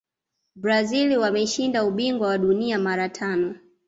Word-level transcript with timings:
brazil 0.55 1.17
wameshinda 1.19 1.83
ubingwa 1.85 2.27
wa 2.27 2.37
dunia 2.37 2.79
mara 2.79 3.09
tano 3.09 3.55